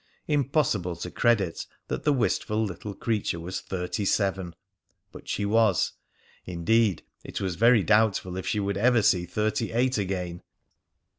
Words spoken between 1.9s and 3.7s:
the wistful little creature was